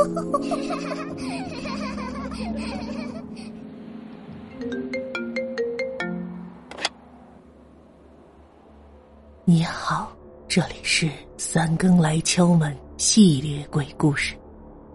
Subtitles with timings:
[9.44, 10.10] 你好，
[10.48, 14.34] 这里是三更来敲门系列鬼故事。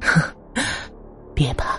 [1.34, 1.78] 别怕，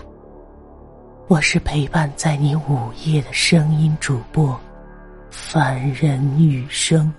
[1.26, 4.56] 我是陪伴在你午夜的声音主播，
[5.30, 7.12] 凡人雨生。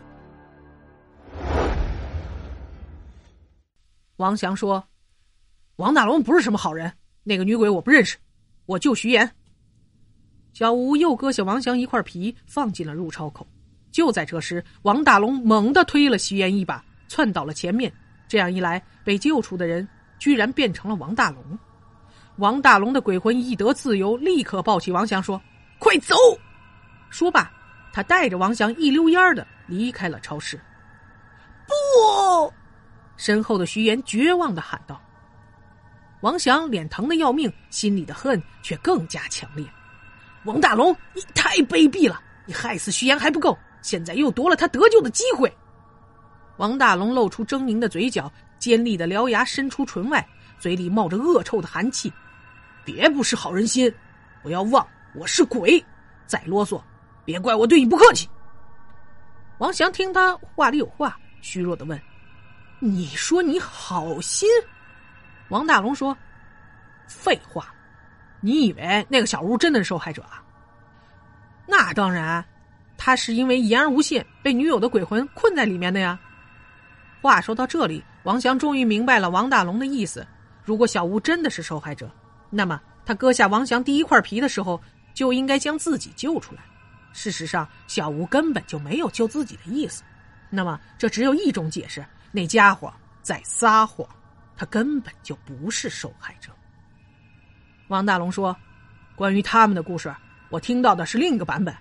[4.16, 4.82] 王翔说
[5.80, 6.92] ：“王大龙不是什么好人，
[7.24, 8.18] 那个女鬼我不认识，
[8.66, 9.32] 我救徐岩。”
[10.52, 13.48] 小吴又割下王翔一块皮，放进了入钞口。
[13.90, 17.90] 就在这时，王大龙猛地推了徐岩一把，窜到了前面。
[18.28, 19.88] 这样一来，被救出的人
[20.20, 21.58] 居然变成了王大龙。
[22.40, 25.42] 王大龙的鬼魂一得自由，立刻抱起王翔说
[25.80, 26.14] ：“快走！”
[27.10, 27.50] 说罢，
[27.94, 30.60] 他带着王翔一溜烟的离开了超市。
[31.66, 32.54] 不，
[33.16, 35.02] 身后的徐岩绝望的喊道。
[36.22, 39.66] 王翔脸疼的要命，心里的恨却更加强烈。
[40.44, 42.22] 王大龙，你太卑鄙了！
[42.46, 43.58] 你害死徐岩还不够。
[43.82, 45.52] 现在又夺了他得救的机会。
[46.58, 52.12] 王大龙露出狰狞的嘴角，尖利的獠牙伸出唇外，嘴里冒着恶臭的寒气。
[52.84, 53.94] 别不识好人心，
[54.44, 55.82] 不要忘我是鬼。
[56.26, 56.82] 再啰嗦，
[57.24, 58.28] 别怪我对你不客气。
[59.60, 62.00] 王翔听他话里有话，虚弱的问
[62.80, 64.50] ：“你说你好心？”
[65.50, 66.18] 王大龙说
[67.08, 67.74] ：“废话，
[68.42, 70.44] 你以为那个小屋真的是受害者啊？
[71.68, 72.44] 那当然。”
[73.02, 76.20] 他是因为言而无信，被女友的鬼魂困在里面的呀。
[77.22, 80.28] 话说到这里，王翔终于明白了王大龙的意思。
[80.66, 82.12] 如果小吴真的是受害者，
[82.50, 84.82] 那么他割下王翔第一块皮的时候，
[85.14, 86.62] 就应该将自己救出来。
[87.14, 90.04] 事实上，小吴根本就没有救自己的意思。
[90.50, 94.06] 那么，这只有一种解释：那家伙在撒谎，
[94.60, 96.52] 他根本就不是受害者。
[97.88, 98.54] 王大龙说
[99.16, 100.14] ：“关于他们的故事，
[100.50, 101.74] 我听到的是另一个版本。”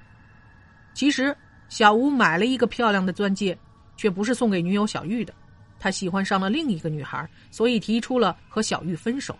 [0.94, 1.36] 其实，
[1.68, 3.58] 小吴买了一个漂亮的钻戒，
[3.96, 5.34] 却不是送给女友小玉的。
[5.80, 9.36] 他喜欢上了另一个女孩，所以提出了和小玉分手。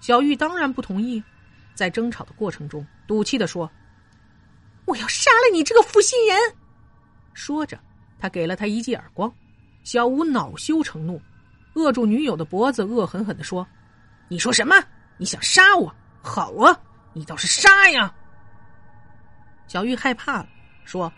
[0.00, 1.24] 小玉当然不同意，
[1.74, 3.70] 在争吵的过程中，赌气的说
[4.84, 6.36] ：“我要杀了你这个负心人！”
[7.32, 7.80] 说着，
[8.18, 9.32] 他给了他一记耳光。
[9.84, 11.18] 小吴恼羞成怒，
[11.74, 13.66] 扼住女友的脖子，恶狠狠的说
[14.28, 14.74] ：“你说什么？
[15.16, 15.94] 你想杀我？
[16.22, 16.76] 好啊，
[17.12, 18.12] 你倒是杀呀！”
[19.68, 20.48] 小玉害怕了。
[20.84, 21.12] 说：“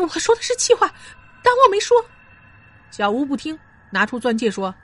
[0.00, 0.86] 我说的是气话，
[1.42, 1.96] 当我没说。”
[2.90, 3.58] 小吴不听，
[3.90, 4.74] 拿出钻戒说：“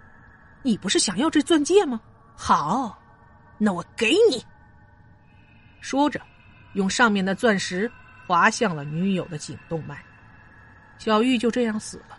[0.62, 2.00] 你不是想要这钻戒吗？
[2.36, 3.00] 好，
[3.58, 4.44] 那我给你。”
[5.80, 6.20] 说着，
[6.74, 7.90] 用上面的钻石
[8.26, 10.04] 划向了女友的颈动脉。
[10.98, 12.18] 小玉就这样死了。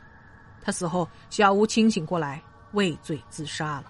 [0.61, 2.41] 他死后，小吴清醒过来，
[2.73, 3.85] 畏罪自杀了。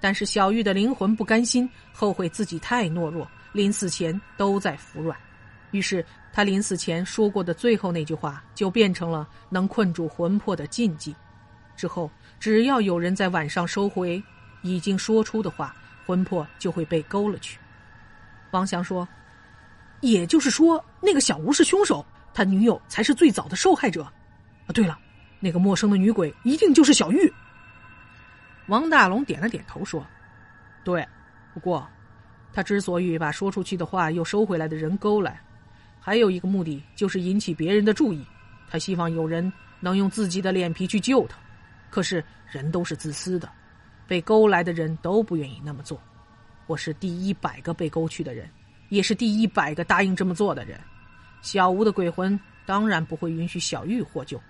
[0.00, 5.14] 但是小玉的灵魂不甘心，后悔自己太懦弱，临死前都在服软。
[5.72, 11.14] 于是，他临死前说过的最后那句话，就变成了能困住魂魄的禁忌。
[11.76, 14.22] 之后，只要有人在晚上收回
[14.62, 15.76] 已经说出的话，
[16.06, 17.58] 魂魄就会被勾了去。
[18.50, 19.06] 王翔说
[20.00, 22.04] ：“也就是说，那个小吴是凶手，
[22.34, 24.02] 他女友才是最早的受害者。
[24.02, 24.98] 啊，对了，
[25.38, 27.32] 那个陌生的女鬼一定就是小玉。”
[28.70, 30.06] 王大龙点了点头说
[30.84, 31.04] ：“对，
[31.52, 31.84] 不过，
[32.52, 35.40] 他之所以把说出去的话又收回来的人勾来。”
[35.98, 38.24] 还有一个目的，就是引起别人的注意。
[38.68, 41.36] 他希望有人能用自己的脸皮去救他。
[41.90, 43.50] 可是人都是自私的，
[44.06, 46.00] 被勾来的人都不愿意那么做。
[46.68, 48.48] 我是第一百个被勾去的人，
[48.88, 50.78] 也是第一百个答应这么做的人。
[51.42, 54.40] 小吴的鬼魂当然不会允许小玉获救，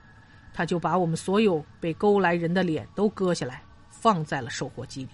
[0.52, 5.10] 他就把我们所有被勾来人的脸都割下来，放在了收货机里。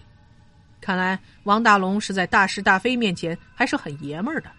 [0.81, 4.51] 看来王大龙是在大是大非面前还是很爷们儿的。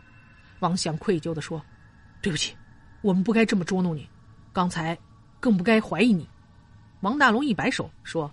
[0.60, 1.64] 王翔愧疚的说
[2.22, 2.56] ：“对不起，
[3.02, 4.10] 我们不该这么捉弄你，
[4.52, 4.98] 刚才
[5.40, 6.28] 更不该怀疑你。”
[7.02, 8.30] 王大龙一摆手说：“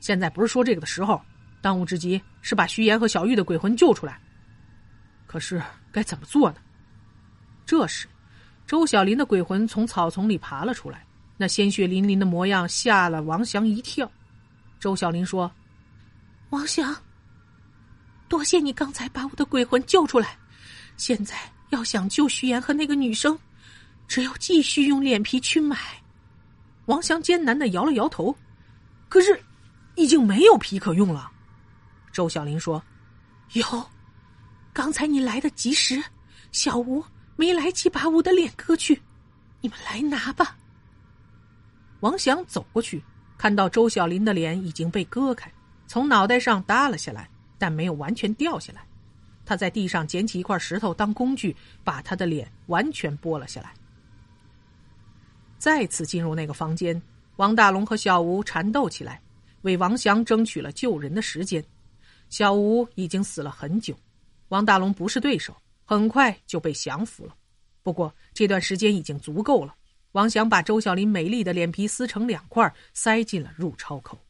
[0.00, 1.22] 现在不是说这个的时候，
[1.60, 4.20] 当务之急是把徐岩和小玉的鬼魂救出来。
[5.26, 6.56] 可是该怎么做呢？”
[7.64, 8.08] 这时，
[8.66, 14.10] 周小林的鬼魂从草丛里爬了出来，那鲜血淋淋的模样吓了王翔一跳。
[14.80, 15.50] 周小林说
[16.50, 16.94] ：“王祥，
[18.28, 20.38] 多谢你刚才把我的鬼魂救出来，
[20.96, 21.36] 现在。”
[21.70, 23.38] 要想救徐岩和那个女生，
[24.06, 25.76] 只有继续用脸皮去买。
[26.86, 28.34] 王翔艰难的摇了摇头，
[29.06, 29.38] 可是
[29.94, 31.30] 已经没有皮可用了。
[32.10, 32.82] 周小林说
[33.52, 33.90] ：“有，
[34.72, 36.02] 刚才你来的及时，
[36.52, 37.04] 小吴
[37.36, 39.02] 没来及把我的脸割去，
[39.60, 40.56] 你们来拿吧。”
[42.00, 43.04] 王翔走过去，
[43.38, 45.50] 看到周小林的脸已经被割开，
[45.86, 48.84] 从脑袋上耷了下来，但没有完全掉下来。
[49.46, 53.72] 他在地上捡起一块石头当工具，把他的脸完全剥了下来。
[55.56, 57.00] 再次进入那个房间，
[57.36, 59.22] 王大龙和小吴缠斗起来，
[59.62, 61.64] 为王祥争取了救人的时间。
[62.28, 63.96] 小吴已经死了很久，
[64.48, 67.34] 王大龙不是对手，很快就被降服了。
[67.82, 69.74] 不过这段时间已经足够了。
[70.12, 74.27] 王翔把周小林美丽的脸皮撕成两块，塞进了入钞口。